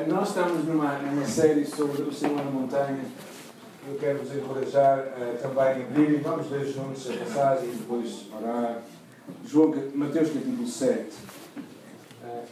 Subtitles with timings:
[0.00, 3.04] Eh, nós estamos numa, numa série sobre o Senhor na Montanha.
[3.86, 7.76] Eu quero vos encorajar uh, também a abrir e vamos ler juntos a passagem e
[7.76, 8.80] depois orar.
[9.46, 11.02] João, Mateus capítulo 7.
[11.02, 11.62] Uh,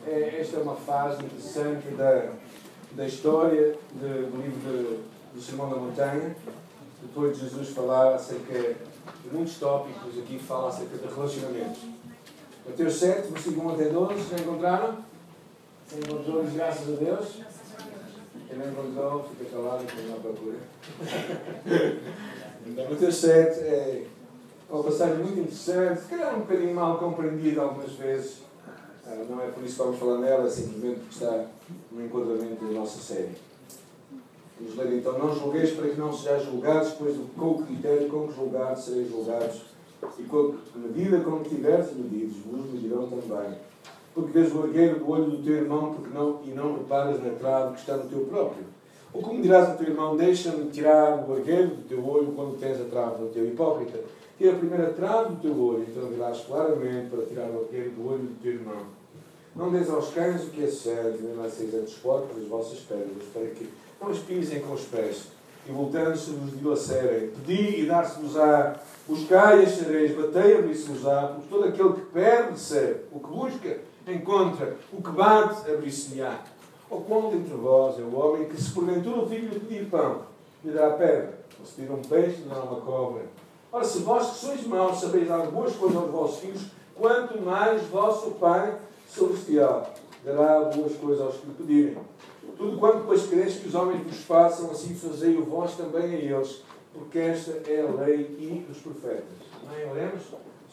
[0.07, 2.33] é, esta é uma fase interessante da,
[2.93, 6.37] da história de, do livro de, do Sermão da Montanha.
[7.01, 11.81] Depois de Jesus falar acerca de muitos tópicos, aqui fala acerca de relacionamentos.
[12.67, 15.09] Mateus 7, versículo 1 até 12, já encontraram?
[15.89, 17.41] Quem encontrou, graças a Deus.
[18.47, 20.57] Quem não encontrou, fica calado e não procura.
[22.67, 24.07] então, Mateus 7 é
[24.69, 28.43] uma passagem muito interessante, se calhar um bocadinho mal compreendida algumas vezes.
[29.07, 31.47] Ah, não é por isso que vamos falar nela, é simplesmente porque está
[31.91, 33.37] no enquadramento da nossa série.
[34.61, 38.29] Vamos ler então: Não julgueis para que não sejais julgados, pois com o critério com
[38.29, 39.63] que julgados sereis julgados,
[40.19, 43.59] e com a medida com que tiveres medidos, vos medirão também.
[44.19, 47.31] Porque vês o argueiro do olho do teu irmão porque não, e não reparas na
[47.31, 48.65] trave que está no teu próprio.
[49.15, 52.81] Ou como dirás ao teu irmão, deixa-me tirar o argueiro do teu olho quando tens
[52.81, 54.01] a trave no teu hipócrita.
[54.37, 58.09] Tira a primeira trave do teu olho, então virás claramente para tirar o argueiro do
[58.09, 58.83] olho do teu irmão.
[59.55, 63.23] Não des aos cães o que é certo, nem lanceis a desportos as vossas pérolas,
[63.33, 63.69] para que
[64.01, 65.29] não as pisem com os pés,
[65.65, 67.31] e voltando-se-vos dilacerem.
[67.31, 73.01] Pedi e dar-se-vos-á, buscai e achareis, batei e abrir-se-vos-á, porque todo aquele que perde, recebe,
[73.13, 73.79] o que busca,
[74.13, 76.43] encontra, o que bate, abrir-se-lhe-á.
[76.91, 80.23] Ou qual entre vós é o homem que, se porventura o filho lhe pedir pão,
[80.65, 83.23] lhe dará pedra, ou se tira um peixe, lhe dará uma cobra.
[83.71, 86.63] Ora, se vós que sois maus sabeis dar boas coisas aos vossos filhos,
[86.95, 89.93] quanto mais vosso Pai Celestial
[90.25, 91.99] dará boas coisas aos que lhe pedirem.
[92.57, 96.19] Tudo quanto depois quereis que os homens vos façam, assim fazei o vós também a
[96.19, 99.25] eles, porque esta é a lei e os profetas.
[99.63, 99.91] Amém?
[99.91, 100.23] Oremos?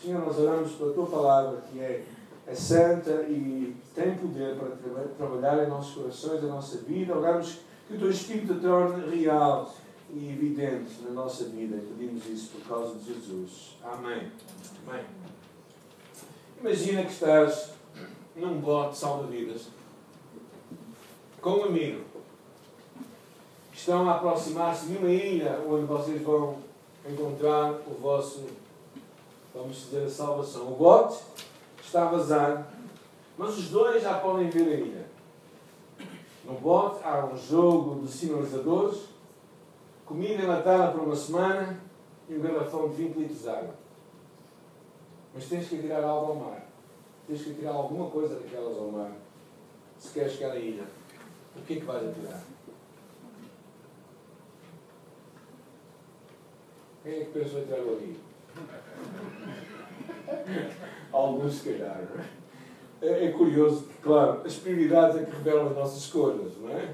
[0.02, 2.03] Senhor, nós oramos pela tua palavra, que é
[2.48, 7.14] é santa e tem poder para trabalhar em nossos corações, na nossa vida.
[7.14, 9.74] Rogamos que o teu Espírito torne real
[10.12, 11.78] e evidente na nossa vida.
[11.78, 13.78] Pedimos isso por causa de Jesus.
[13.84, 14.31] Amém.
[14.88, 15.06] Amém.
[16.59, 17.72] Imagina que estás
[18.36, 19.69] num bote salva-vidas
[21.42, 22.03] com um amigo.
[23.74, 26.58] Estão a aproximar-se de uma ilha onde vocês vão
[27.08, 28.46] encontrar o vosso,
[29.53, 30.72] vamos dizer, a salvação.
[30.72, 31.19] O bote
[31.95, 32.67] está a vazar,
[33.38, 35.06] mas os dois já podem ver a ilha.
[36.44, 39.06] No bote há um jogo de sinalizadores,
[40.06, 41.79] comida enlatada por uma semana
[42.28, 43.75] e um garrafão de 20 litros de água.
[45.33, 46.67] Mas tens que tirar algo ao mar.
[47.28, 49.12] Tens que tirar alguma coisa daquelas ao mar.
[49.97, 50.83] Se queres chegar à ilha.
[51.56, 52.44] O que é que vais atirar?
[57.03, 58.16] Quem é que pensou em tirar o rio?
[61.12, 62.02] Alguns, se calhar.
[63.02, 66.94] É, é curioso que, claro, as prioridades é que revelam as nossas escolhas, não é?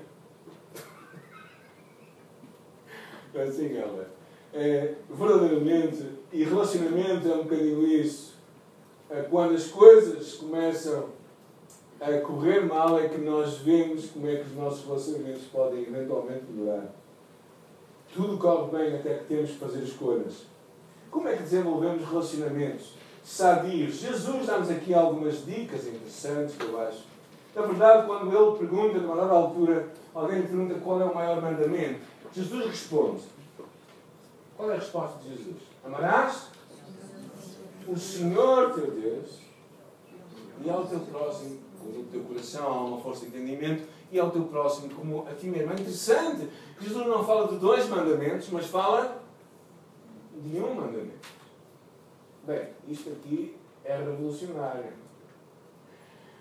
[3.36, 4.08] é assim, ela.
[4.54, 8.36] É, verdadeiramente, e relacionamento é um bocadinho isso.
[9.10, 11.10] É, quando as coisas começam
[12.00, 16.44] a correr mal, é que nós vemos como é que os nossos relacionamentos podem eventualmente
[16.50, 16.94] melhorar.
[18.14, 20.46] Tudo corre bem até que temos que fazer escolhas.
[21.10, 22.96] Como é que desenvolvemos relacionamentos?
[23.24, 23.96] Sadios.
[23.96, 27.04] Jesus dá-nos aqui algumas dicas interessantes, eu acho.
[27.56, 31.42] Na verdade, quando ele pergunta, numa dada altura, alguém lhe pergunta qual é o maior
[31.42, 32.00] mandamento,
[32.34, 33.24] Jesus responde.
[34.56, 35.58] Qual é a resposta de Jesus?
[35.84, 36.50] Amarás
[37.88, 39.40] o Senhor teu Deus
[40.64, 44.44] e ao teu próximo com o teu coração, alma, força e entendimento e ao teu
[44.44, 45.72] próximo como a ti mesmo.
[45.72, 49.22] É interessante que Jesus não fala de dois mandamentos, mas fala
[50.36, 51.41] de um mandamento.
[52.52, 54.92] Bem, isto aqui é revolucionário.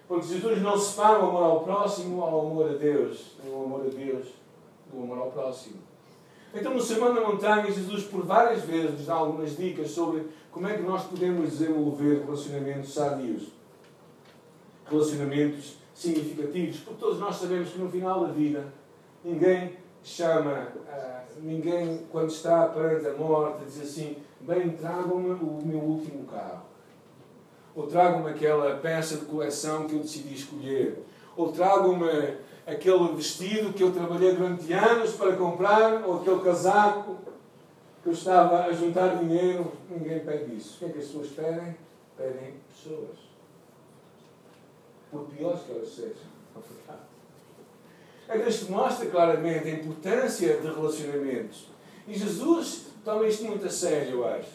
[0.09, 3.91] Porque Jesus não separa o amor ao próximo ao amor a Deus, o amor a
[3.91, 4.27] Deus
[4.93, 5.77] do amor ao próximo.
[6.53, 10.67] Então, no Sermão da Montanha, Jesus, por várias vezes, nos dá algumas dicas sobre como
[10.67, 13.45] é que nós podemos desenvolver relacionamentos sadios,
[14.87, 18.73] relacionamentos significativos, porque todos nós sabemos que no final da vida
[19.25, 25.79] ninguém chama, uh, ninguém, quando está perante a morte, diz assim: bem, tragam-me o meu
[25.79, 26.63] último carro.
[27.75, 31.05] Ou tragam-me aquela peça de coleção que eu decidi escolher.
[31.37, 37.17] Ou tragam-me aquele vestido que eu trabalhei durante anos para comprar, ou aquele casaco
[38.03, 39.73] que eu estava a juntar dinheiro.
[39.89, 40.77] Ninguém pede isso.
[40.77, 41.77] O que é que as pessoas pedem?
[42.17, 43.19] Pedem pessoas.
[45.11, 46.31] Por piores que elas sejam.
[48.33, 51.67] É que mostra claramente a importância de relacionamentos.
[52.07, 54.51] E Jesus toma isto muito a sério, eu acho.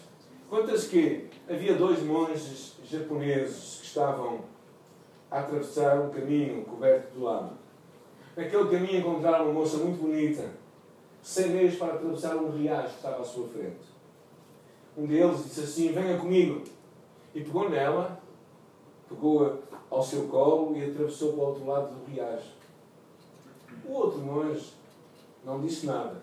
[0.49, 4.45] Conta-se que havia dois monges japoneses que estavam
[5.29, 7.57] a atravessar um caminho coberto de lama.
[8.37, 10.51] naquele caminho encontraram uma moça muito bonita,
[11.21, 13.93] sem meios para atravessar um riacho que estava à sua frente.
[14.97, 16.63] Um deles disse assim: Venha comigo.
[17.33, 18.21] E pegou nela,
[19.09, 19.57] pegou-a
[19.89, 22.54] ao seu colo e atravessou para o outro lado do riacho.
[23.87, 24.73] O outro monge
[25.43, 26.21] não disse nada.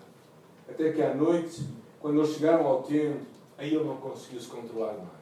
[0.69, 1.65] Até que à noite,
[1.99, 3.25] quando eles chegaram ao templo,
[3.57, 5.13] aí ele não conseguiu se controlar mais.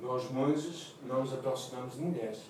[0.00, 2.40] Nós, monges, não nos aproximamos de mulheres.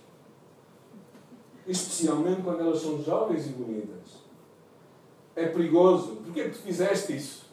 [1.67, 4.27] Especialmente quando elas são jovens e bonitas.
[5.35, 6.17] É perigoso.
[6.17, 7.47] Porquê que tu fizeste isso?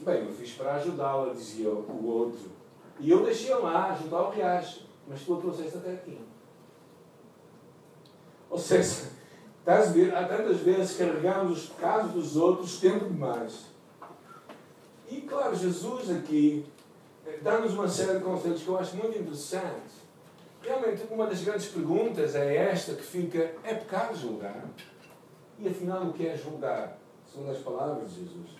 [0.00, 2.50] Bem, eu fiz para ajudá-la, dizia o outro.
[2.98, 4.86] E eu deixei lá, junto ao riacho.
[5.06, 6.18] Mas tu a trouxeste até aqui.
[8.50, 9.08] Ou seja,
[9.64, 13.66] tantas vezes carregamos os pecados dos outros tempo demais.
[15.08, 16.66] E claro, Jesus aqui
[17.42, 20.00] dá-nos uma série de conselhos que eu acho muito interessantes.
[20.62, 24.68] Realmente, uma das grandes perguntas é esta que fica: é pecado julgar?
[25.58, 26.98] E afinal, o que é julgar?
[27.32, 28.50] São as palavras de Jesus.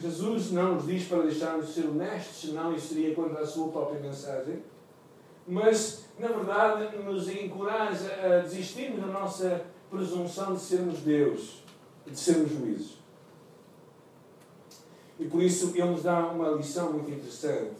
[0.00, 3.68] Jesus não nos diz para deixarmos de ser honestos, senão isso seria contra a sua
[3.68, 4.62] própria mensagem.
[5.46, 11.62] Mas, na verdade, nos encoraja a desistirmos da nossa presunção de sermos Deus,
[12.06, 12.98] de sermos juízes.
[15.18, 17.76] E por isso ele nos dá uma lição muito interessante.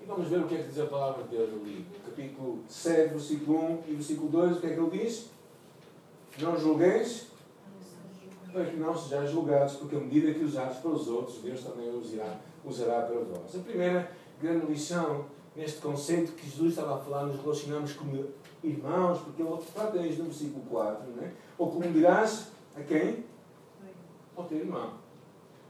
[0.00, 1.86] E vamos ver o que é que diz a palavra de Deus ali.
[2.04, 5.30] Capítulo 7, versículo 1 e versículo 2, o que é que ele diz?
[6.38, 7.26] Não julgueis
[8.52, 11.90] para que não sejais julgados, porque a medida que usares para os outros, Deus também
[11.90, 13.54] os irá, usará para vós.
[13.54, 15.26] A primeira grande lição
[15.56, 18.26] neste conceito que Jesus estava a falar, nos relacionamos como
[18.62, 21.32] irmãos, porque ele trata isto no versículo 4, não é?
[21.56, 23.24] Ou como dirás a quem?
[24.36, 24.92] Ao teu irmão.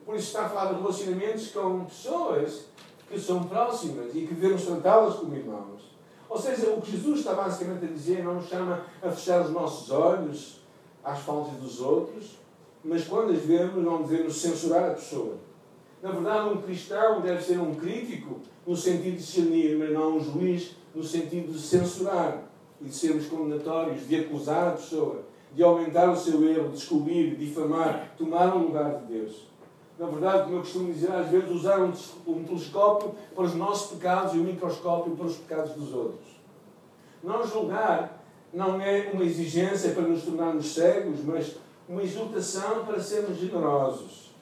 [0.05, 2.67] Por isso está a falar de relacionamentos com pessoas
[3.09, 5.97] que são próximas e que devemos tratá-las como irmãos.
[6.29, 9.51] Ou seja, o que Jesus está basicamente a dizer não nos chama a fechar os
[9.51, 10.61] nossos olhos
[11.05, 12.37] às faltas dos outros,
[12.85, 15.37] mas quando as vemos não devemos censurar a pessoa.
[16.07, 20.21] Na verdade, um cristão deve ser um crítico no sentido de discernir, mas não um
[20.21, 22.45] juiz no sentido de censurar
[22.81, 25.23] e de sermos condenatórios, de acusar a pessoa,
[25.53, 29.47] de aumentar o seu erro, de descobrir, difamar, tomar o lugar de Deus
[29.99, 31.93] na verdade, como eu costumo dizer, às vezes usar um,
[32.27, 36.37] um telescópio para os nossos pecados e um microscópio para os pecados dos outros.
[37.23, 38.23] Não julgar
[38.53, 41.57] não é uma exigência para nos tornarmos cegos, mas
[41.89, 44.35] uma exultação para sermos generosos.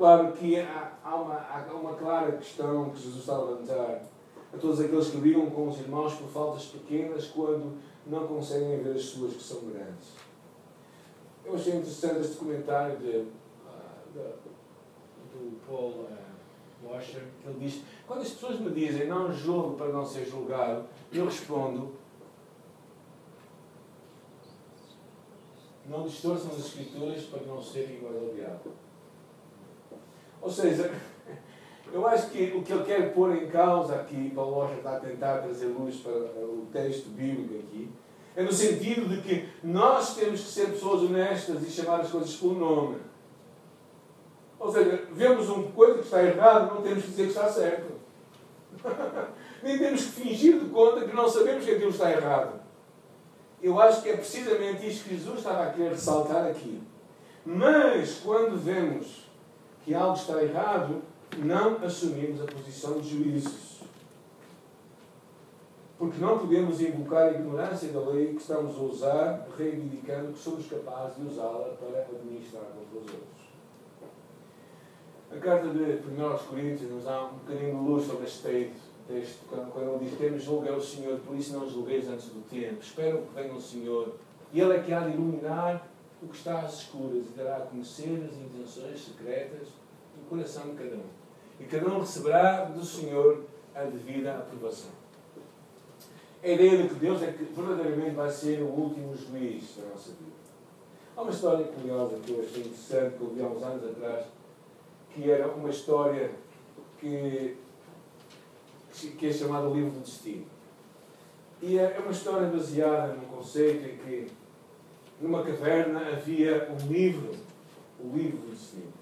[0.00, 4.02] Claro que há, há, uma, há uma clara questão que Jesus está a levantar
[4.50, 7.76] a todos aqueles que brigam com os irmãos por faltas pequenas quando
[8.06, 10.14] não conseguem ver as suas que são grandes.
[11.44, 13.26] Eu achei interessante este comentário de
[15.34, 19.92] do Paul uh, Washer, que ele diz: quando as pessoas me dizem não julgo para
[19.92, 21.92] não ser julgado, eu respondo:
[25.84, 28.89] não distorçam as Escrituras para não serem igual ao diabo.
[30.42, 30.90] Ou seja,
[31.92, 35.00] eu acho que o que ele quer pôr em causa aqui, Paulo Washer está a
[35.00, 37.90] tentar trazer luz para o texto bíblico aqui,
[38.36, 42.34] é no sentido de que nós temos que ser pessoas honestas e chamar as coisas
[42.36, 42.98] pelo nome.
[44.58, 47.92] Ou seja, vemos uma coisa que está errada, não temos que dizer que está certo.
[49.62, 52.60] Nem temos que fingir de conta que não sabemos que aquilo está errado.
[53.62, 56.80] Eu acho que é precisamente isto que Jesus estava a querer ressaltar aqui.
[57.44, 59.29] Mas, quando vemos
[59.84, 61.02] que algo está errado,
[61.38, 63.80] não assumimos a posição de juízes.
[65.98, 70.66] Porque não podemos invocar a ignorância da lei que estamos a usar, reivindicando que somos
[70.66, 73.50] capazes de usá-la para administrar contra os outros.
[75.30, 78.72] A carta de 1 Coríntios nos dá um bocadinho de luz sobre este
[79.06, 82.80] texto, quando, ele diz: Temos julgar o Senhor, por isso não julgueis antes do tempo.
[82.80, 84.14] Espero que venha o Senhor.
[84.52, 85.86] E Ele é que há de iluminar
[86.22, 89.68] o que está às escuras e dará a conhecer as intenções secretas
[90.14, 91.20] do coração de cada um.
[91.58, 94.90] E cada um receberá do Senhor a devida aprovação.
[96.42, 100.10] A ideia de que Deus é que verdadeiramente vai ser o último juiz da nossa
[100.10, 100.40] vida.
[101.16, 104.26] Há uma história curiosa que eu achei interessante, que eu vi há uns anos atrás
[105.10, 106.30] que era uma história
[106.98, 107.56] que,
[109.18, 110.46] que é chamada Livro do Destino.
[111.60, 114.32] E é uma história baseada num conceito em que
[115.20, 117.32] numa caverna havia um livro,
[118.02, 118.92] o Livro do Destino.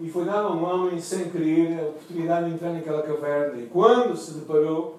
[0.00, 3.60] E foi dado a um homem, sem querer, a oportunidade de entrar naquela caverna.
[3.60, 4.98] E quando se deparou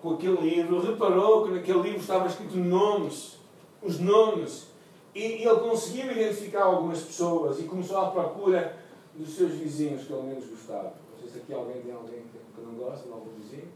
[0.00, 3.38] com aquele livro, reparou que naquele livro estavam escritos nomes,
[3.82, 4.68] os nomes.
[5.14, 8.76] E, ele conseguiu identificar algumas pessoas e começou à procura
[9.14, 10.94] dos seus vizinhos que ele menos gostava.
[11.12, 12.22] Não sei se aqui alguém tem alguém
[12.54, 13.68] que não gosta de algum vizinho.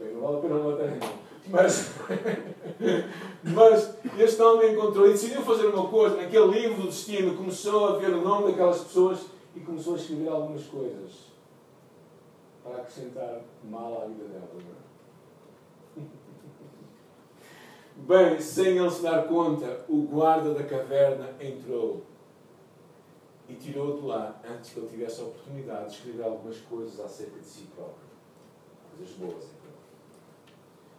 [0.00, 1.33] Não vale a pena matar.
[1.46, 1.92] Mas,
[3.44, 6.16] mas este homem encontrou e decidiu fazer uma coisa.
[6.16, 10.28] Naquele livro do destino começou a ver o nome daquelas pessoas e começou a escrever
[10.28, 11.34] algumas coisas
[12.62, 14.48] para acrescentar mal à vida dela.
[15.96, 16.00] É?
[17.96, 22.02] Bem, sem ele se dar conta, o guarda da caverna entrou
[23.48, 27.38] e tirou-o de lá antes que ele tivesse a oportunidade de escrever algumas coisas acerca
[27.38, 28.04] de si próprio.
[28.96, 29.44] Coisas boas.
[29.44, 29.63] Então.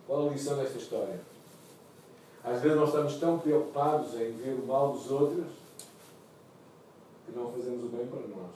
[0.07, 1.19] Qual a lição desta história?
[2.43, 5.47] Às vezes nós estamos tão preocupados em ver o mal dos outros
[7.25, 8.51] que não fazemos o bem para nós.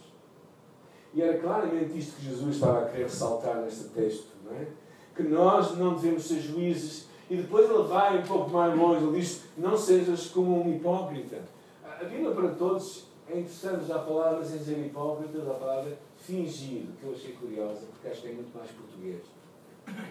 [1.14, 4.68] E era claramente isto que Jesus estava a querer ressaltar neste texto, não é?
[5.16, 7.08] Que nós não devemos ser juízes.
[7.30, 11.42] E depois ele vai um pouco mais longe, ele diz: Não sejas como um hipócrita.
[11.84, 17.06] A Bíblia para todos é interessante usar palavras sem ser hipócritas, a palavra fingido, que
[17.06, 19.22] eu achei curiosa, porque acho que é muito mais português.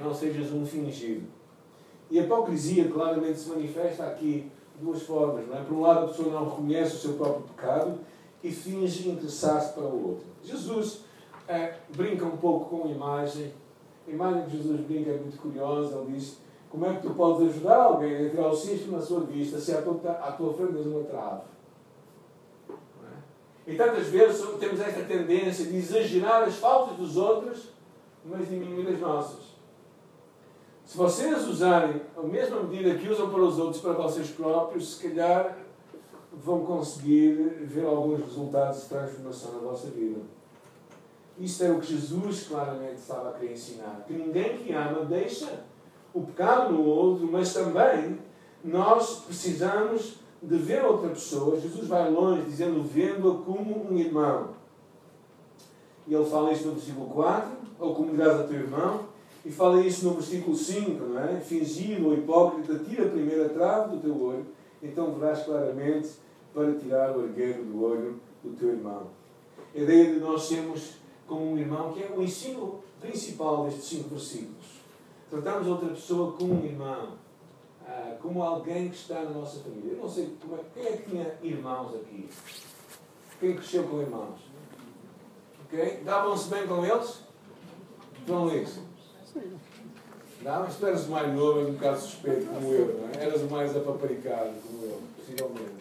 [0.00, 1.26] Não sejas um fingido.
[2.10, 5.46] E a hipocrisia claramente se manifesta aqui de duas formas.
[5.46, 5.62] Não é?
[5.62, 7.98] Por um lado, a pessoa não reconhece o seu próprio pecado
[8.42, 10.26] e finge interessar-se para o outro.
[10.42, 11.00] Jesus
[11.46, 13.52] é, brinca um pouco com a imagem.
[14.06, 15.98] A imagem que Jesus brinca é muito curiosa.
[15.98, 16.38] Ele diz:
[16.70, 19.72] Como é que tu podes ajudar alguém a tirar o cisco na sua vista se
[19.72, 21.42] à tua, à tua frente tens uma trave?
[22.70, 23.72] É?
[23.72, 27.68] E tantas vezes temos esta tendência de exagerar as faltas dos outros,
[28.24, 29.47] mas diminuir as nossas.
[30.88, 35.06] Se vocês usarem a mesma medida que usam para os outros, para vocês próprios, se
[35.06, 35.58] calhar
[36.32, 37.34] vão conseguir
[37.66, 40.18] ver alguns resultados de transformação na vossa vida.
[41.38, 44.02] Isto é o que Jesus claramente estava a querer ensinar.
[44.06, 45.62] Que ninguém que ama deixa
[46.14, 48.18] o pecado no outro, mas também
[48.64, 51.60] nós precisamos de ver outra pessoa.
[51.60, 54.52] Jesus vai longe dizendo: vendo-a como um irmão.
[56.06, 59.17] E ele fala isto no versículo 4: ou como dirás a teu irmão.
[59.44, 61.40] E fala isso no versículo 5, não é?
[61.40, 64.46] Fingido ou hipócrita, tira a primeira trave do teu olho,
[64.82, 66.10] então verás claramente
[66.52, 69.08] para tirar o argueiro do olho do teu irmão.
[69.74, 70.94] A ideia de nós sermos
[71.26, 74.78] como um irmão, que é o ensino principal destes cinco versículos.
[75.30, 77.10] Tratamos outra pessoa como um irmão,
[77.86, 79.92] ah, como alguém que está na nossa família.
[79.92, 82.28] Eu não sei como é, quem é que tinha irmãos aqui?
[83.38, 84.40] Quem cresceu com irmãos?
[85.64, 86.02] Ok?
[86.04, 87.20] Davam-se bem com eles?
[88.26, 88.87] João Luís?
[90.42, 93.24] Não, mas tu eras mais novo, um bocado suspeito como eu, não é?
[93.24, 95.78] Eras mais apaparicado como eu, possivelmente.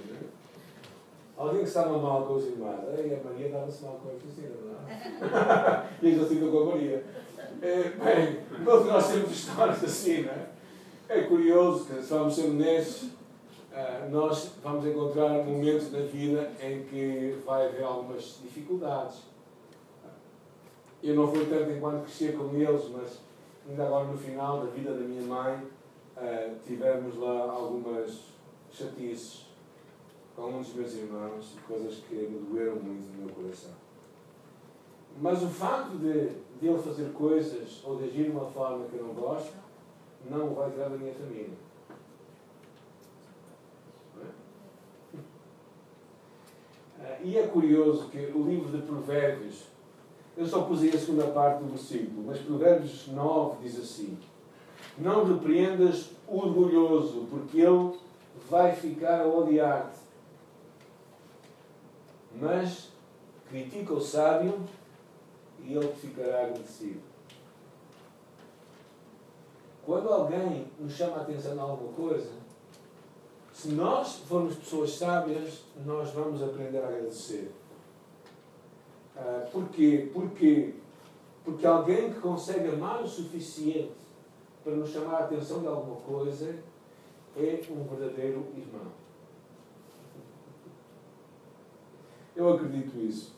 [1.37, 2.81] Alguém que estava mal com os irmãos.
[2.97, 5.87] E a Maria estava-se mal com a Cristina, não é?
[6.01, 7.03] e a Jacinta com a Maria.
[7.61, 10.47] É, bem, todos nós temos histórias assim, não é?
[11.09, 13.09] É curioso que, se vamos ser honestos,
[13.73, 19.19] ah, nós vamos encontrar momentos na vida em que vai haver algumas dificuldades.
[21.03, 23.19] Eu não fui tanto enquanto crescia com eles, mas
[23.67, 25.67] ainda agora no final da vida da minha mãe,
[26.15, 28.19] ah, tivemos lá algumas
[28.71, 29.47] chatices
[30.35, 33.71] com um dos meus irmãos coisas que me doeram muito no meu coração.
[35.19, 38.95] Mas o facto de, de ele fazer coisas ou de agir de uma forma que
[38.95, 39.53] eu não gosto,
[40.29, 41.57] não o vai tirar da minha família.
[47.03, 47.17] É?
[47.23, 49.63] E é curioso que o livro de Provérbios,
[50.37, 54.17] eu só pus aí a segunda parte do versículo, mas Provérbios 9 diz assim:
[54.97, 57.93] Não repreendas o orgulhoso, porque ele
[58.49, 60.07] vai ficar a odiar-te
[62.39, 62.89] mas
[63.49, 64.61] critica o sábio
[65.63, 67.01] e ele ficará agradecido.
[69.85, 72.29] Quando alguém nos chama a atenção a alguma coisa,
[73.53, 77.51] se nós formos pessoas sábias, nós vamos aprender a agradecer.
[79.17, 80.09] Uh, porquê?
[80.13, 80.75] Porque,
[81.43, 83.91] porque alguém que consegue amar o suficiente
[84.63, 86.55] para nos chamar a atenção de alguma coisa
[87.35, 88.91] é um verdadeiro irmão.
[92.35, 93.35] Eu acredito isso.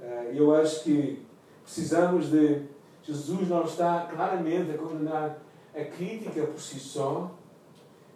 [0.00, 1.22] Eh, eu acho que
[1.62, 2.62] precisamos de.
[3.02, 5.38] Jesus não está claramente a condenar
[5.74, 7.30] a crítica por si só,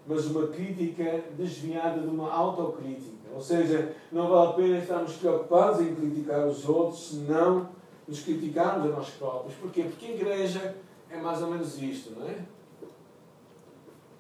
[0.07, 3.29] mas uma crítica desviada de uma autocrítica.
[3.35, 7.69] Ou seja, não vale a pena estarmos preocupados em criticar os outros se não
[8.07, 9.55] nos criticarmos a nós próprios.
[9.55, 9.83] Porquê?
[9.85, 10.77] Porque a igreja
[11.11, 12.45] é mais ou menos isto, não é?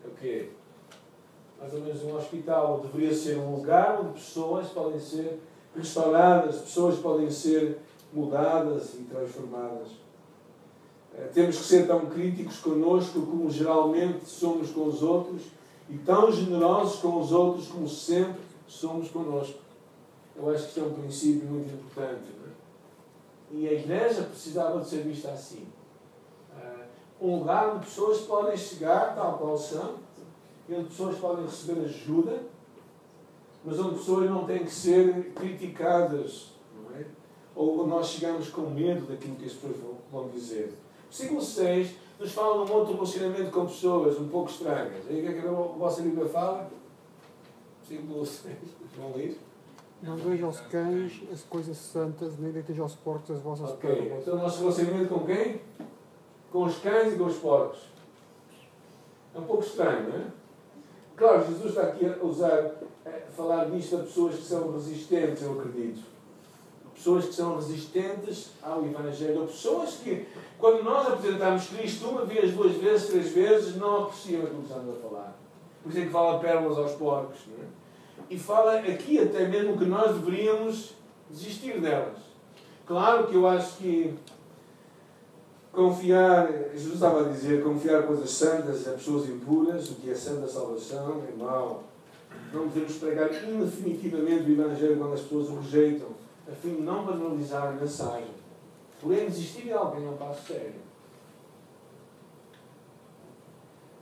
[0.04, 0.50] É o quê?
[1.60, 5.40] Mais ou menos um hospital deveria ser um lugar onde pessoas podem ser
[5.76, 7.78] restauradas, pessoas podem ser
[8.12, 9.88] mudadas e transformadas.
[11.16, 15.42] Eh, temos que ser tão críticos conosco como geralmente somos com os outros
[15.88, 19.58] e tão generosos com os outros como sempre somos conosco.
[20.36, 22.24] Eu acho que isso é um princípio muito importante.
[22.46, 23.54] É?
[23.54, 25.66] E a igreja precisava de ser vista assim.
[26.58, 26.86] Eh,
[27.20, 29.96] um lugar onde pessoas podem chegar, tal qual são,
[30.68, 32.42] e onde pessoas podem receber ajuda,
[33.64, 37.06] mas onde pessoas não têm que ser criticadas, não é?
[37.54, 39.76] Ou nós chegamos com medo daquilo que as pessoas
[40.10, 40.72] vão dizer.
[41.14, 45.08] Versículo 6 nos fala de um outro relacionamento com pessoas um pouco estranhas.
[45.08, 46.68] Aí o que é que a vossa Bíblia fala?
[47.86, 48.56] Versículo 6.
[48.96, 49.38] Vão ler?
[50.02, 53.94] Não vejo aos cães as coisas santas, nem deiteis aos porcos as vossas okay.
[53.94, 54.22] pérolas.
[54.22, 55.60] Então, o nosso relacionamento com quem?
[56.50, 57.78] Com os cães e com os porcos.
[59.32, 60.26] É um pouco estranho, não é?
[61.16, 62.72] Claro, Jesus está aqui a usar,
[63.06, 66.13] a falar disto a pessoas que são resistentes, eu acredito.
[67.04, 69.42] Pessoas que são resistentes ao Evangelho.
[69.42, 70.26] Ou pessoas que,
[70.58, 74.96] quando nós apresentamos Cristo uma vez, duas vezes, três vezes, não apreciam aquilo que estamos
[74.96, 75.36] a falar.
[75.82, 77.40] Por isso é que fala pérolas aos porcos.
[77.60, 77.84] É?
[78.30, 80.94] e fala aqui até mesmo que nós deveríamos
[81.30, 82.18] desistir delas.
[82.86, 84.14] Claro que eu acho que
[85.72, 90.46] confiar, Jesus estava a dizer, confiar coisas santas a pessoas impuras, o que é santa
[90.46, 91.84] salvação, é mau.
[92.52, 96.08] Não devemos pregar indefinitivamente o Evangelho quando as pessoas o rejeitam,
[96.50, 98.34] a fim de não banalizar a mensagem.
[99.00, 100.80] Porém, desistir de alguém é um passo sério.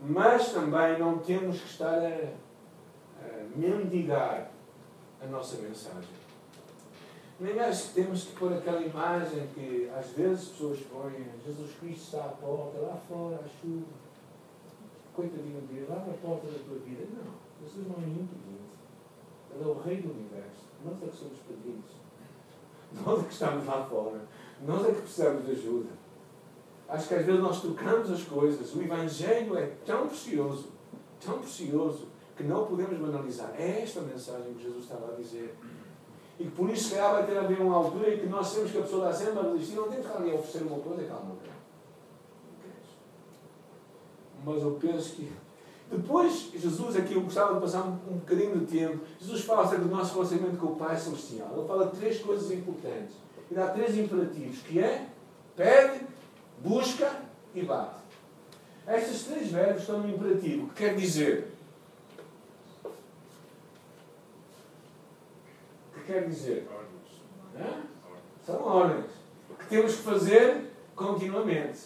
[0.00, 2.32] Mas também não temos que estar a
[3.54, 4.50] mendigar
[5.20, 6.22] a nossa mensagem.
[7.38, 12.04] Nem acho que temos que pôr aquela imagem que às vezes pessoas põem, Jesus Cristo
[12.04, 13.86] está à porta, lá fora, à chuva.
[15.14, 17.04] Coitadinho dele, lá na porta da tua vida.
[17.12, 18.78] Não, Jesus não é impedinte.
[19.52, 20.66] Ele é o Rei do Universo.
[20.84, 21.90] Nós é que somos pedidos.
[22.94, 24.20] Nós é que estamos lá fora.
[24.66, 25.90] Nós é que precisamos de ajuda.
[26.88, 28.74] Acho que às vezes nós trocamos as coisas.
[28.74, 30.68] O Evangelho é tão precioso,
[31.24, 33.52] tão precioso, que não podemos banalizar.
[33.58, 35.56] É esta mensagem que Jesus estava a dizer.
[36.38, 38.72] E por isso, se calhar, vai ter a haver uma altura em que nós sabemos
[38.72, 41.10] que a pessoa está sempre a resistir, não temos que ali oferecer uma coisa que
[41.10, 41.52] ela não quer.
[44.44, 45.32] Mas eu penso que.
[45.92, 49.04] Depois, Jesus, aqui eu gostava de passar um, bocadinho de tempo.
[49.20, 51.52] Jesus fala acerca do nosso relacionamento com o Pai Celestial.
[51.54, 53.14] Ele fala três coisas importantes.
[53.50, 55.06] E dá três imperativos, que é
[55.54, 56.00] pede,
[56.62, 57.20] busca
[57.54, 58.00] e bate.
[58.88, 61.52] Estes três verbos estão no imperativo, que quer dizer
[66.02, 66.68] que quer dizer?
[68.44, 69.06] São ordens
[69.58, 71.80] que temos que fazer continuamente.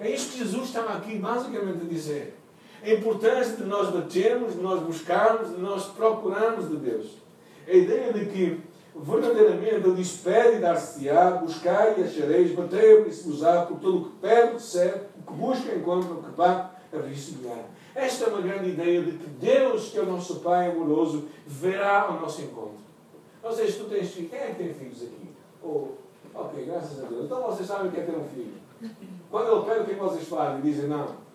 [0.00, 2.37] É isto que Jesus estava aqui basicamente a dizer.
[2.82, 7.18] A importância de nós batermos, de nós buscarmos, de nós procurarmos de Deus.
[7.66, 8.60] A ideia de que
[8.94, 14.04] verdadeiramente Ele pede e dar-se-á, buscai e achareis, batei e se vos por todo o
[14.06, 17.64] que pede, recebe, o que busca, encontra, o que bate, abrir-se-lhe-á.
[17.94, 22.02] Esta é uma grande ideia de que Deus, que é o nosso Pai amoroso, verá
[22.02, 22.78] ao nosso encontro.
[23.42, 24.30] Ou seja, tu tens filhos.
[24.30, 25.28] Quem é que tem filhos aqui?
[25.62, 25.88] Oh,
[26.34, 27.24] ok, graças a Deus.
[27.24, 28.54] Então vocês sabem o que é ter um filho.
[29.30, 30.60] Quando ele pede, o que é que vocês fazem?
[30.60, 31.27] Dizem não.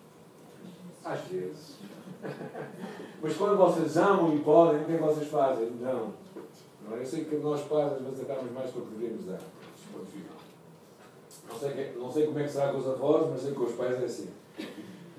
[1.04, 1.76] Às vezes.
[3.22, 5.70] Mas quando vocês amam e podem, o que é que vocês fazem?
[5.80, 6.12] Não.
[6.88, 9.40] não eu sei que nós pais às vezes mais do que devemos dar.
[11.48, 13.64] Não sei, não sei como é que será com os avós, mas sei que com
[13.64, 14.30] os pais é assim.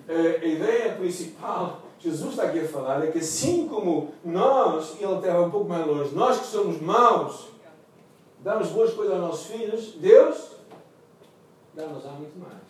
[0.07, 5.03] Eh, a ideia principal Jesus está aqui a falar é que assim como nós, e
[5.03, 7.47] ele vai um pouco mais longe, nós que somos maus,
[8.39, 10.51] damos boas coisas aos nossos filhos, Deus
[11.73, 12.63] dá-nos muito mais.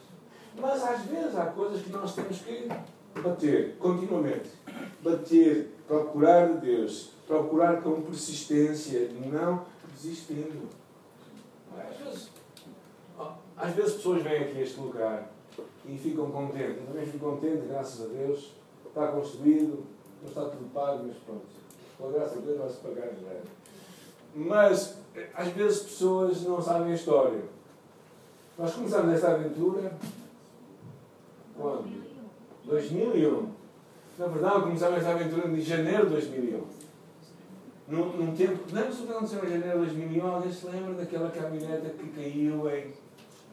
[0.58, 2.70] Mas às vezes há coisas que nós temos que
[3.22, 4.50] bater continuamente.
[5.02, 10.68] Bater, procurar de Deus, procurar com persistência, não desistindo.
[11.78, 12.30] Às vezes,
[13.56, 15.32] às vezes pessoas vêm aqui a este lugar
[15.86, 16.78] e ficam contentes.
[16.78, 18.56] Eu também fico contente, graças a Deus
[18.96, 19.86] está construído,
[20.22, 21.46] não está tudo pago, mas pronto.
[21.98, 23.42] Com a graça de Deus vai-se pagar já.
[24.34, 24.98] Mas,
[25.34, 27.44] às vezes, pessoas não sabem a história.
[28.58, 29.98] Nós começamos esta aventura
[31.58, 32.15] quando?
[32.66, 33.50] 2001.
[34.18, 36.64] Na verdade, começamos esta aventura em janeiro de 2001.
[37.88, 38.64] Num, num tempo.
[38.72, 40.28] Lembra-se o que aconteceu em janeiro de 2001?
[40.28, 42.94] Alguém se lembra daquela caminhoneta que caiu em,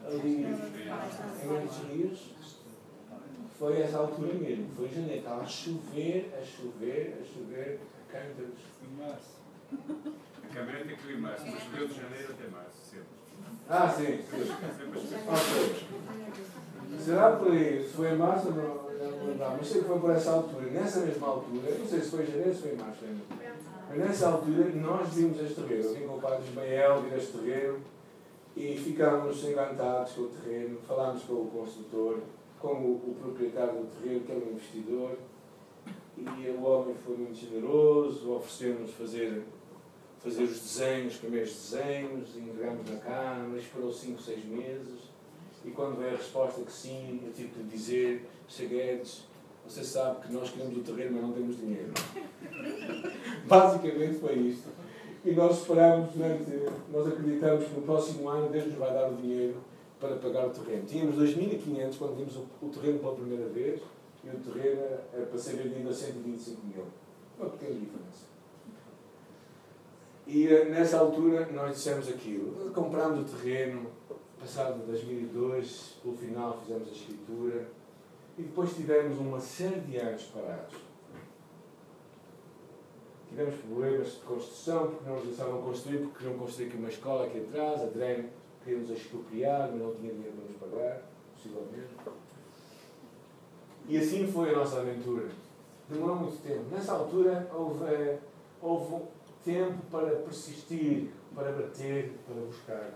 [0.05, 2.33] ali em Grandes Rios?
[3.63, 7.79] foi essa altura mesmo, foi em janeiro, estava a chover, a chover, a chover,
[8.11, 9.41] cá entre Em março.
[9.71, 13.07] A tem que ir em março, mas choveu de janeiro até março, sempre.
[13.69, 14.53] Ah, sim, sim.
[16.99, 17.39] Será?
[17.39, 18.87] Se foi em março, não, não
[19.27, 22.23] lembro, mas sei que foi por essa altura, nessa mesma altura, não sei se foi
[22.23, 23.21] em janeiro ou se foi em março ainda.
[23.89, 27.37] Mas nessa altura nós vimos este terreno, eu vim com o padre Ismael, vir este
[27.37, 27.79] terreno
[28.55, 32.19] e ficámos encantados com o terreno, falámos com o construtor
[32.59, 35.17] como o proprietário do terreno, que era um investidor,
[36.17, 39.43] e o homem foi muito generoso, ofereceu-nos fazer,
[40.19, 45.12] fazer os desenhos, os primeiros desenhos, entregamos na Câmara, esperou 5, 6 meses,
[45.65, 49.23] E quando veio a resposta que sim, eu tive que dizer, Cheguedes,
[49.65, 51.91] você sabe que nós queremos o terreno, mas não temos dinheiro.
[53.47, 54.69] Basicamente foi isto.
[55.25, 56.51] E nós esperamos, durante,
[56.91, 59.55] nós acreditamos que no próximo ano Deus nos vai dar o dinheiro
[59.99, 60.85] para pagar o terreno.
[60.85, 63.81] Tínhamos 2.500 quando vimos o, terreno pela primeira vez
[64.21, 64.81] e o terreno
[65.13, 66.83] era para ser vendido a 125 mil.
[67.39, 68.33] Uma pequena diferença.
[70.27, 72.71] E eh, nessa altura nós dissemos aquilo.
[72.73, 73.87] Comprámos o terreno,
[74.43, 77.65] passado 2002, pelo final fizemos a escritura
[78.37, 80.75] e depois tivemos uma série de anos parados.
[83.29, 87.25] Tivemos problemas de construção, porque não nos deixavam construir, porque queriam construir aqui uma escola
[87.25, 88.25] aqui atrás, a DREN
[88.63, 91.01] queria nos expropriar, mas não tinha dinheiro para nos pagar,
[91.33, 91.93] possivelmente.
[93.87, 95.29] E assim foi a nossa aventura.
[95.89, 96.65] Demorou muito tempo.
[96.69, 98.19] Nessa altura houve,
[98.61, 99.05] houve
[99.45, 102.93] tempo para persistir, para bater, para buscar.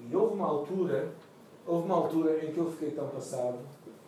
[0.00, 1.08] E houve uma altura,
[1.66, 3.58] houve uma altura em que eu fiquei tão passado,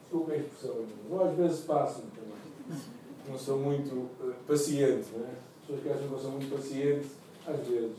[0.03, 2.81] desculpa a expressão, eu às vezes passo também.
[3.29, 5.31] Não sou muito uh, paciente, não é?
[5.31, 7.07] As pessoas que acham que eu sou muito paciente,
[7.46, 7.98] às vezes,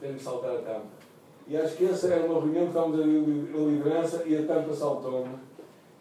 [0.00, 1.02] tenho que saltar a tampa.
[1.46, 5.34] E acho que essa era uma reunião que estávamos a liderança e a tampa saltou-me.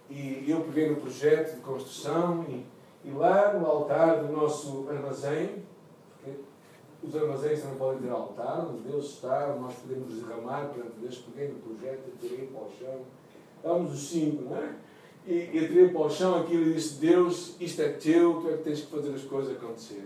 [0.10, 2.65] E eu peguei no projeto de construção e,
[3.06, 5.63] e lá no altar do nosso armazém,
[7.04, 11.50] os armazéns também podem ter altar, onde Deus está, nós podemos derramar perante Deus, peguei
[11.50, 13.02] no projeto, atirei para o chão.
[13.58, 14.76] Estávamos os cinco, não é?
[15.26, 18.58] E, e atirei para o chão aquilo e disse: Deus, isto é teu, tu é
[18.58, 20.06] que tens que fazer as coisas acontecer.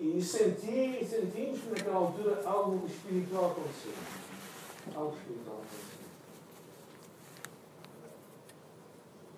[0.00, 3.92] E senti, sentimos que naquela altura algo espiritual aconteceu.
[4.96, 5.90] Algo espiritual aconteceu.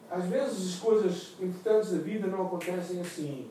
[0.08, 3.50] Às vezes as coisas importantes da vida não acontecem assim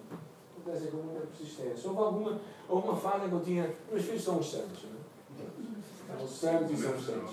[0.62, 1.90] acontecem com muita persistência.
[1.90, 3.76] Houve alguma, houve uma fase que eu tinha.
[3.92, 6.18] Meus filhos são os santos, não é?
[6.18, 7.32] São os santos e são os santos.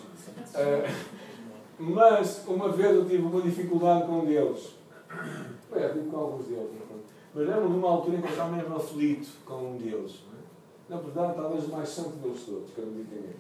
[0.55, 1.19] Uh,
[1.79, 4.75] mas uma vez eu tive uma dificuldade com um deles.
[5.73, 7.01] É, tive com alguns deles, não é?
[7.35, 10.21] Mas lembro de uma altura em que eu estava mesmo aflito com um deles.
[10.27, 11.01] Não é?
[11.01, 13.37] Na verdade, talvez o mais santo deles todos, quero me entender.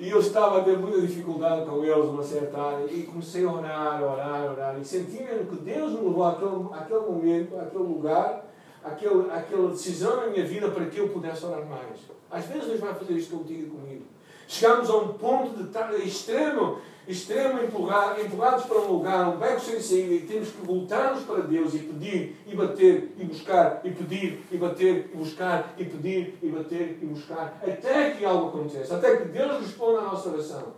[0.00, 4.02] E eu estava ter muita dificuldade com eles numa certa área e comecei a orar,
[4.02, 4.80] orar, orar.
[4.80, 8.46] E senti mesmo que Deus me levou àquele, àquele momento, àquele lugar,
[8.82, 12.00] àquele, àquela decisão na minha vida para que eu pudesse orar mais.
[12.30, 14.04] Às vezes Deus vai fazer isto contigo e comigo.
[14.48, 19.60] Chegamos a um ponto de estar extremo extremo, empurrado, empurrados para um lugar, um beco
[19.60, 23.90] sem saída, e temos que voltar-nos para Deus e pedir, e bater, e buscar, e
[23.90, 28.96] pedir, e bater, e buscar, e pedir, e bater, e buscar, até que algo aconteça,
[28.96, 30.74] até que Deus responda à nossa oração,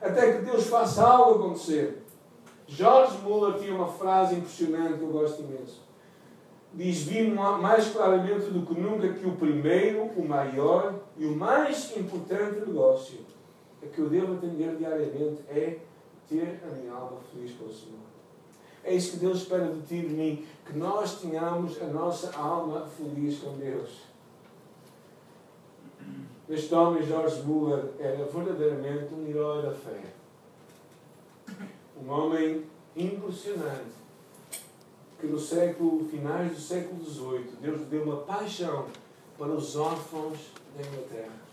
[0.00, 2.02] até que Deus faça algo acontecer.
[2.66, 5.86] George Muller tinha uma frase impressionante que eu gosto imenso.
[6.74, 11.96] Diz: Vi mais claramente do que nunca que o primeiro, o maior e o mais
[11.96, 13.25] importante negócio
[13.82, 15.78] a que eu devo atender diariamente é
[16.28, 18.06] ter a minha alma feliz com o Senhor.
[18.82, 22.36] É isso que Deus espera de ti e de mim, que nós tenhamos a nossa
[22.36, 24.02] alma feliz com Deus.
[26.48, 30.00] Este homem, George Muller, era verdadeiramente um herói da fé.
[32.00, 33.96] Um homem impressionante,
[35.20, 38.86] que no século, finais do século XVIII, Deus deu uma paixão
[39.36, 41.45] para os órfãos da Inglaterra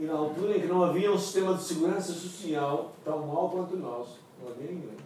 [0.00, 3.74] e na altura em que não havia um sistema de segurança social tão mau quanto
[3.74, 4.18] o nosso.
[4.42, 4.96] Não havia ninguém.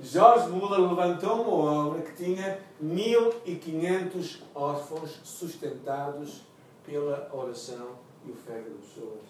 [0.00, 6.42] George Muller levantou uma obra que tinha 1500 órfãos sustentados
[6.84, 7.90] pela oração
[8.26, 9.22] e o fé das pessoas.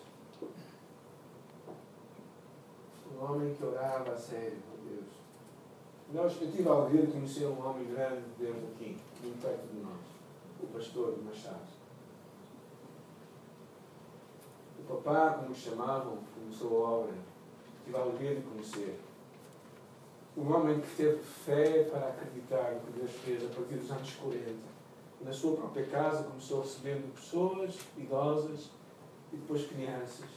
[3.15, 5.05] Um homem que orava a sério com Deus.
[6.15, 9.67] Nós, eu tive a alegria de conhecer um homem grande de Deus aqui, muito perto
[9.67, 10.01] de nós,
[10.63, 11.77] o pastor de Machado.
[14.89, 17.15] Papá, como chamavam, começou a obra.
[17.85, 19.01] Tive a alegria de conhecer.
[20.37, 24.13] Um homem que teve fé para acreditar no que Deus fez a partir dos anos
[24.13, 24.53] 40.
[25.23, 28.71] Na sua própria casa começou recebendo pessoas idosas
[29.33, 30.29] e depois crianças.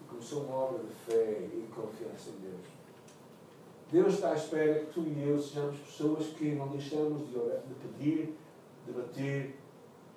[0.00, 2.74] E começou uma obra de fé e de confiança em Deus.
[3.92, 7.60] Deus está à espera que tu e eu sejamos pessoas que não deixamos de, orar,
[7.60, 8.34] de pedir,
[8.86, 9.56] de bater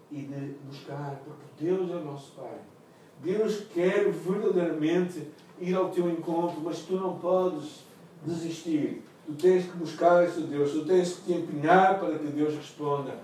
[0.10, 2.60] e de buscar, porque Deus é o nosso Pai.
[3.24, 5.28] Deus quer verdadeiramente
[5.60, 7.86] ir ao teu encontro, mas tu não podes
[8.24, 9.04] desistir.
[9.26, 13.16] Tu tens que buscar esse Deus, tu tens que te empenhar para que Deus responda.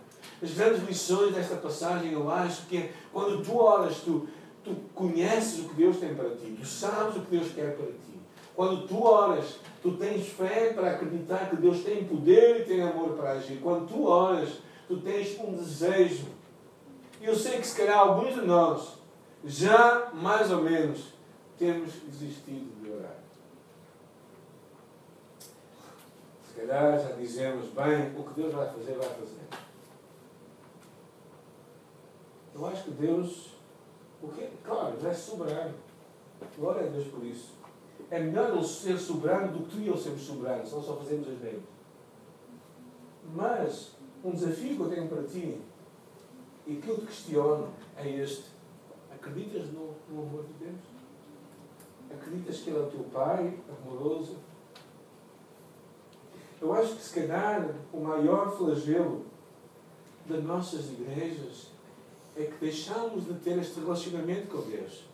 [0.41, 4.27] As grandes lições desta passagem, eu acho que é quando tu oras, tu,
[4.63, 7.85] tu conheces o que Deus tem para ti, tu sabes o que Deus quer para
[7.85, 8.13] ti.
[8.55, 13.11] Quando tu oras, tu tens fé para acreditar que Deus tem poder e tem amor
[13.11, 13.59] para agir.
[13.61, 14.49] Quando tu oras,
[14.87, 16.27] tu tens um desejo.
[17.21, 19.02] E eu sei que se calhar alguns de nós
[19.43, 21.13] já mais ou menos
[21.57, 23.17] temos desistido de orar.
[26.47, 29.43] Se calhar já dizemos, bem, o que Deus vai fazer, vai fazer.
[32.55, 33.47] Eu acho que Deus,
[34.21, 35.73] o que, claro, é soberano.
[36.57, 37.53] Glória a Deus por isso.
[38.11, 41.27] É melhor Ele ser soberano do que tu e eu sermos soberanos, senão só fazemos
[41.27, 41.63] as neiras.
[43.33, 43.91] Mas,
[44.23, 45.59] um desafio que eu tenho para ti
[46.67, 48.52] e que eu te questiono é este.
[49.23, 50.79] Acreditas no, no amor de Deus?
[52.11, 54.35] Acreditas que Ele é o teu Pai, amoroso?
[56.61, 59.25] Eu acho que se calhar o maior flagelo
[60.25, 61.67] das nossas igrejas
[62.35, 65.05] é que deixamos de ter este relacionamento com Deus.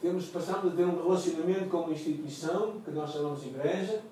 [0.00, 4.02] Temos, passamos a ter um relacionamento com uma instituição, que nós chamamos de igreja,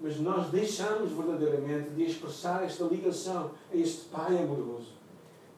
[0.00, 4.97] mas nós deixamos verdadeiramente de expressar esta ligação a este Pai amoroso.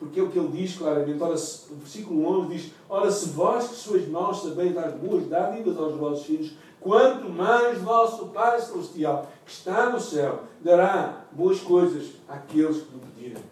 [0.00, 3.68] Porque é o que ele diz claramente, ora, o versículo 11 diz: Ora, se vós
[3.68, 9.30] que sois maus sabeis dar boas dádivas aos vossos filhos, quanto mais vosso Pai Celestial,
[9.44, 13.44] que está no céu, dará boas coisas àqueles que lhe pedirem.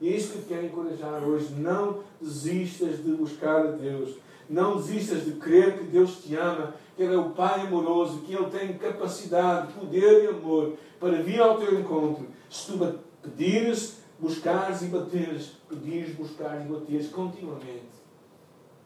[0.00, 1.54] E é isso que te quero encorajar hoje.
[1.56, 4.16] Não desistas de buscar a Deus.
[4.50, 8.34] Não desistas de crer que Deus te ama, que Ele é o Pai amoroso, que
[8.34, 12.26] Ele tem capacidade, poder e amor para vir ao teu encontro.
[12.50, 18.00] Se tu pedires, buscares e bateres, pedires, buscares e bateres continuamente.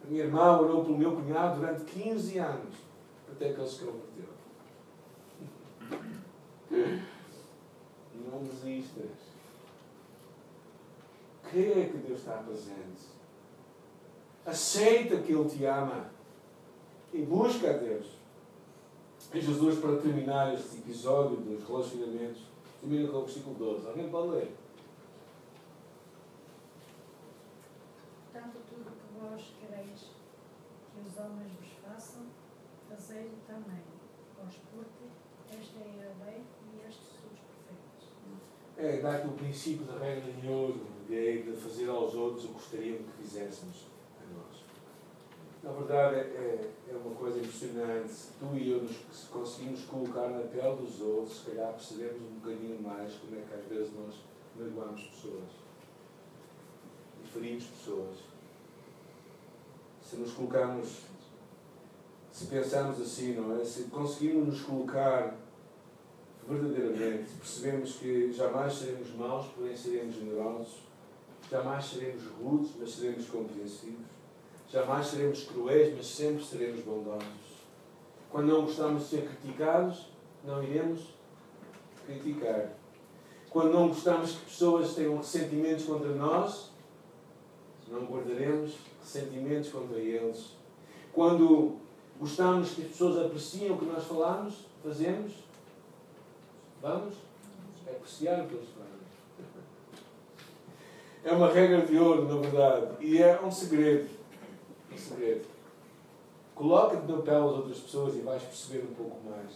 [0.03, 2.75] A minha irmã orou pelo meu cunhado durante 15 anos,
[3.31, 4.27] até que ele se converteu.
[8.33, 9.27] Não desistas.
[11.51, 13.17] Creia que Deus está presente.
[14.45, 16.11] Aceita que Ele te ama.
[17.13, 18.07] E busca a Deus.
[19.33, 22.43] E Jesus, para terminar este episódio dos relacionamentos,
[22.81, 23.87] termina com o versículo 12.
[23.87, 24.57] Alguém pode ler?
[28.33, 30.11] Tanto tudo que vós quereis
[30.93, 32.27] que homens vos façam,
[32.89, 33.83] fazei também.
[34.37, 35.07] Vós porque
[35.51, 38.17] esta é a lei e estes são os profetas.
[38.77, 42.55] É dar-te o princípio da regra de ouro, de, de fazer aos outros o que
[42.55, 43.87] gostariam que fizéssemos
[44.21, 44.65] a nós.
[45.63, 48.13] Na verdade, é, é uma coisa impressionante.
[48.39, 52.39] Tu e eu nos se conseguimos colocar na pele dos outros, se calhar percebemos um
[52.39, 54.15] bocadinho mais como é que às vezes nós
[54.55, 55.51] magoamos pessoas
[57.23, 58.36] e ferimos pessoas.
[60.07, 61.01] Se nos colocarmos,
[62.31, 63.65] se pensarmos assim, não é?
[63.65, 65.35] Se conseguimos nos colocar
[66.49, 70.77] verdadeiramente, percebemos que jamais seremos maus, porém seremos generosos,
[71.51, 74.07] jamais seremos rudes, mas seremos compreensivos,
[74.71, 77.57] jamais seremos cruéis, mas sempre seremos bondosos.
[78.31, 80.07] Quando não gostamos de ser criticados,
[80.45, 81.01] não iremos
[82.07, 82.75] criticar.
[83.51, 86.71] Quando não gostamos que pessoas tenham ressentimentos contra nós,
[87.89, 90.57] não guardaremos ressentimentos contra eles.
[91.13, 91.77] Quando
[92.19, 95.33] gostamos que as pessoas apreciem o que nós falamos, fazemos,
[96.83, 97.15] vamos
[97.87, 98.87] apreciar o que eles fazem.
[101.25, 104.09] É uma regra de ouro, na verdade, e é um segredo.
[104.93, 105.45] Um segredo.
[106.55, 109.51] Coloca-te na pele das outras pessoas e vais perceber um pouco mais.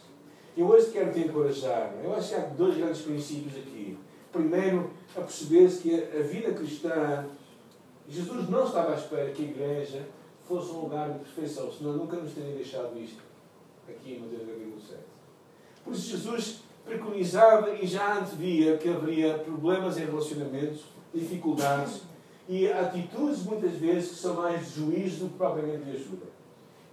[0.57, 1.95] Eu hoje quero te encorajar.
[2.03, 3.97] Eu acho que há dois grandes princípios aqui.
[4.33, 7.27] Primeiro, a perceber-se que a vida cristã,
[8.11, 10.03] Jesus não estava à espera que a igreja
[10.49, 13.23] fosse um lugar de perfeição, senão nunca nos teria deixado isto
[13.89, 15.01] aqui em Mateus capítulo 7.
[15.85, 20.83] Por isso, Jesus preconizava e já antevia que haveria problemas em relacionamentos,
[21.15, 22.03] dificuldades
[22.49, 26.27] e atitudes, muitas vezes, que são mais de juízo do que propriamente de ajuda.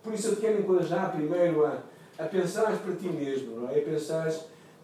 [0.04, 1.82] Por isso, eu te quero encorajar primeiro a,
[2.20, 3.80] a pensar para ti mesmo, não é?
[3.80, 4.32] A pensar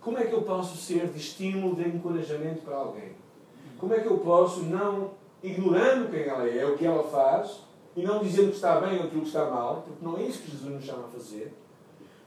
[0.01, 3.11] como é que eu posso ser de estímulo, de encorajamento para alguém.
[3.77, 5.11] Como é que eu posso, não
[5.43, 7.59] ignorando quem ela é, o que ela faz,
[7.95, 10.51] e não dizendo que está bem ou que está mal, porque não é isso que
[10.51, 11.53] Jesus nos chama a fazer.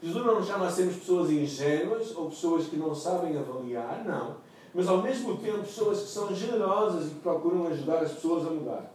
[0.02, 4.37] Jesus não nos chama a sermos pessoas ingênuas ou pessoas que não sabem avaliar, não.
[4.74, 8.50] Mas ao mesmo tempo pessoas que são generosas e que procuram ajudar as pessoas a
[8.50, 8.92] mudar.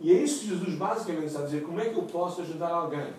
[0.00, 1.62] E é isso que Jesus basicamente está a dizer.
[1.62, 3.12] Como é que eu posso ajudar alguém?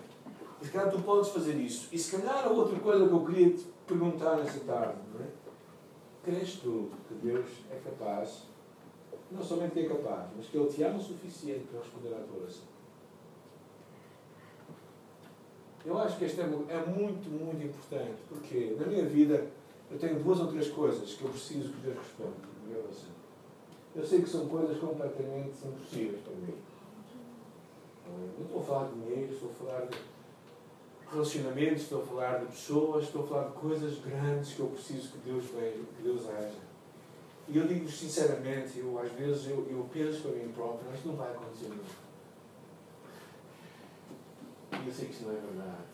[0.60, 1.88] E se calhar tu podes fazer isso.
[1.90, 5.28] E se calhar a outra coisa que eu queria te perguntar nessa tarde, não é?
[6.22, 8.42] Crês tu que Deus é capaz,
[9.30, 12.18] não somente que é capaz, mas que Ele te ama o suficiente para responder à
[12.18, 12.64] tua oração?
[15.84, 19.46] Eu acho que isto é, é muito, muito importante, porque na minha vida
[19.90, 22.50] eu tenho duas ou três coisas que eu preciso que Deus responda.
[23.94, 26.54] Eu sei que são coisas completamente impossíveis para mim.
[28.38, 29.98] Não estou a falar de dinheiro, estou a falar de
[31.10, 35.12] relacionamentos, estou a falar de pessoas, estou a falar de coisas grandes que eu preciso
[35.12, 36.69] que Deus veja, que Deus haja.
[37.52, 41.16] E eu digo sinceramente, eu às vezes eu, eu penso para mim próprio, isto não
[41.16, 42.10] vai acontecer nunca.
[44.80, 45.90] E eu sei que isto não é verdade.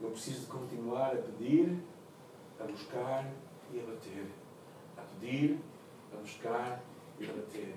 [0.00, 1.78] Eu preciso de continuar a pedir,
[2.58, 3.30] a buscar
[3.74, 4.26] e a bater.
[4.96, 5.58] A pedir,
[6.14, 6.82] a buscar
[7.20, 7.74] e a bater.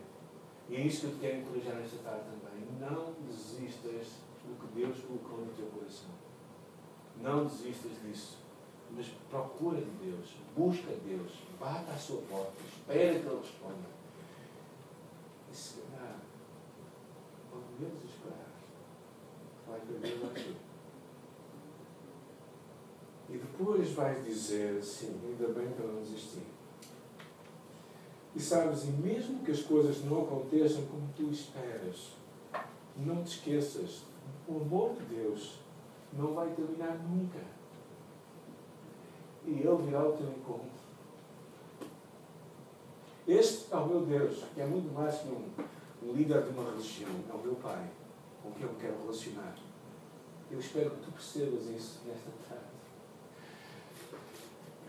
[0.69, 2.65] E é isso que eu te quero encorajar nesta tarde também.
[2.79, 4.07] Não desistas
[4.45, 6.11] do que Deus colocou no teu coração.
[7.21, 8.40] Não desistas disso.
[8.95, 13.89] Mas procura de Deus, busca Deus, bata à sua porta, espera que Ele responda.
[15.51, 16.19] E se calhar,
[17.49, 18.51] quando menos esperar,
[19.67, 20.55] vai perder a ti.
[23.29, 26.41] E depois vais dizer assim, ainda bem que eu não desisti.
[28.35, 32.13] E sabes, e mesmo que as coisas não aconteçam como tu esperas,
[32.97, 34.03] não te esqueças,
[34.47, 35.59] o amor de Deus
[36.13, 37.39] não vai terminar nunca.
[39.45, 40.69] E Ele virá ao teu encontro.
[43.27, 45.49] Este é o meu Deus, que é muito mais que um,
[46.03, 47.89] um líder de uma religião, é o meu Pai,
[48.41, 49.55] com quem eu quero relacionar.
[50.49, 52.65] Eu espero que tu percebas isso nesta tarde.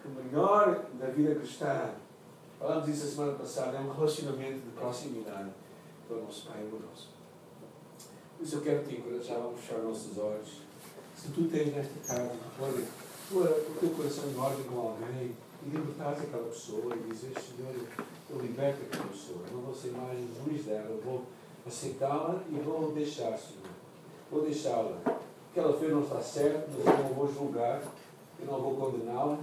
[0.00, 1.90] Que o melhor da vida cristã,
[2.58, 5.50] falamos disso a semana passada, é um relacionamento de proximidade
[6.08, 7.08] com o nosso Pai amoroso.
[8.36, 10.62] Por isso eu quero te encorajar, vamos fechar nossos olhos.
[11.14, 12.84] Se tu tens nesta tarde, olha,
[13.32, 17.74] pôr o teu coração em ordem com alguém e libertar aquela pessoa e dizer, Senhor,
[18.28, 21.24] eu liberto aquela pessoa, não vou ser mais juiz dela, vou
[21.66, 23.72] aceitá-la e vou deixar, Senhor.
[24.30, 25.00] Vou deixá-la.
[25.06, 27.82] O que ela fez não está certo, mas eu não vou julgar,
[28.38, 29.38] eu não vou condená-la.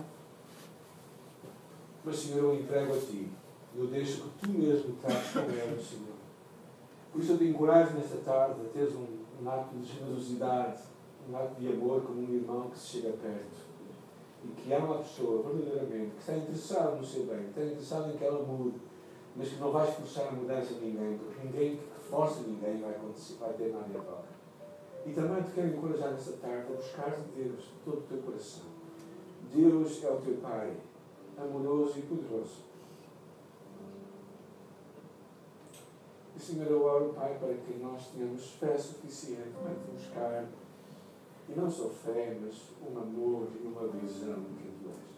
[2.04, 3.28] Mas, Senhor, eu entrego a Ti.
[3.75, 6.19] Eu deixo que Tu mesmo trates com ela, Senhor.
[7.12, 9.08] Por isso eu te encorajo nesta tarde a teres um,
[9.41, 10.82] um ato de generosidade,
[11.30, 13.68] um ato de amor como um irmão que se chega perto
[14.43, 18.17] e que ama a pessoa verdadeiramente, que está interessado no seu bem, está interessado em
[18.17, 18.80] que ela mude,
[19.36, 22.91] mas que não vais forçar a mudança de ninguém, porque ninguém que força ninguém vai,
[22.91, 24.39] acontecer, vai ter nada em troca.
[25.06, 28.17] E também te quero encorajar nesta tarde a buscar de Deus de todo o teu
[28.19, 28.63] coração.
[29.54, 30.73] Deus é o teu Pai,
[31.38, 32.69] amoroso e poderoso.
[36.36, 40.45] E Senhor, eu oro, Pai, para que nós tenhamos fé suficiente para te buscar.
[41.49, 45.09] E não só fé, mas um amor e uma visão de quem tu és.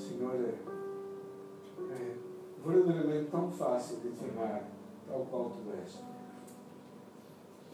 [0.00, 0.54] Senhor, é,
[1.92, 2.16] é
[2.64, 4.70] verdadeiramente tão fácil de te amar,
[5.06, 5.98] tal qual tu és.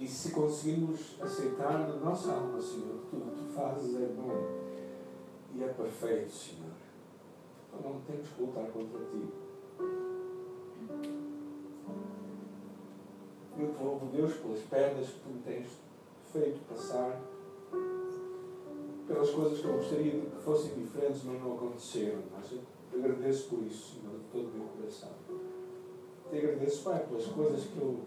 [0.00, 4.64] E se conseguirmos aceitar na nossa alma, Senhor, que tudo que tu fazes é bom
[5.54, 6.72] e é perfeito, Senhor,
[7.68, 9.28] então não temos que lutar contra ti.
[13.56, 15.66] Eu te louvo, Deus, pelas perdas que tu me tens
[16.32, 17.20] feito passar,
[19.06, 22.18] pelas coisas que eu gostaria de que fossem diferentes, mas não aconteceram.
[22.34, 22.60] Mas eu
[22.98, 25.10] agradeço por isso, Senhor, de todo o meu coração.
[26.30, 28.00] Te agradeço, Pai, pelas coisas que eu,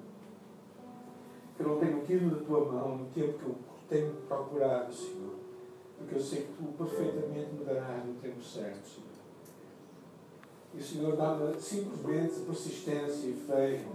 [1.55, 3.55] que eu não tenho tido da tua mão no tempo que eu
[3.88, 5.36] tenho procurado, Senhor.
[5.97, 9.07] Porque eu sei que tu perfeitamente me darás no tempo certo, Senhor.
[10.73, 13.86] E o Senhor dá-me simplesmente persistência e fé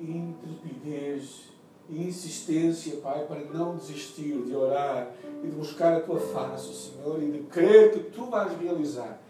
[0.00, 1.50] intrepidez
[1.88, 7.22] e insistência, Pai, para não desistir de orar e de buscar a Tua face, Senhor,
[7.22, 9.20] e de crer que Tu vais realizar.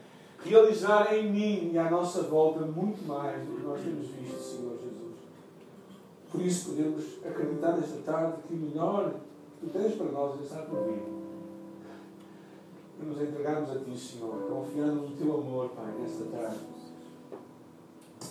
[0.45, 4.77] Realizar em mim e à nossa volta muito mais do que nós temos visto, Senhor
[4.79, 5.17] Jesus.
[6.31, 9.15] Por isso podemos acreditar nesta tarde que o melhor
[9.61, 11.17] que Tu tens para nós está por vir
[13.05, 16.59] nos entregarmos a Ti, Senhor, confiando no Teu amor, Pai, nesta tarde.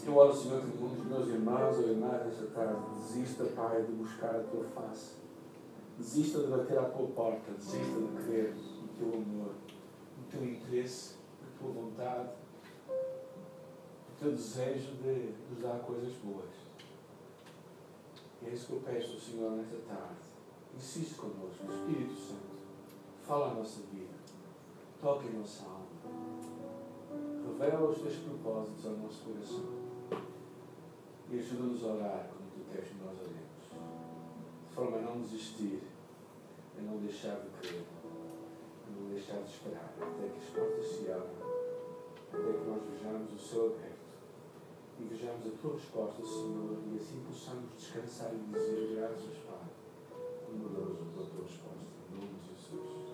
[0.06, 4.36] Eu oro, Senhor, que dos meus irmãos ou irmãs nesta tarde desista, Pai, de buscar
[4.36, 5.16] a Tua face.
[5.98, 7.52] Desista de bater à Tua porta.
[7.54, 9.56] Desista de crer no Teu amor,
[10.16, 12.30] no Teu interesse, na Tua vontade,
[12.88, 16.54] no Teu desejo de nos dar coisas boas.
[18.46, 20.20] É isso que eu peço, Senhor, nesta tarde.
[20.78, 22.56] Insiste connosco, Espírito Santo.
[23.24, 24.14] Fala a nossa vida.
[25.02, 25.86] Toca em nossa alma.
[27.48, 29.85] Revela os teus propósitos ao nosso coração.
[31.30, 33.46] E ajuda-nos a orar como tu queres que nós oremos.
[34.70, 35.82] De forma a não desistir,
[36.78, 37.84] a não deixar de crer,
[38.88, 41.46] a não deixar de esperar, até que as portas se abram,
[42.32, 43.96] até que nós vejamos o céu aberto
[45.00, 49.68] e vejamos a tua resposta, Senhor, e assim possamos descansar e dizer graças, Pai,
[50.48, 51.86] amoroso pela tua resposta.
[52.12, 53.06] Em nome de Jesus.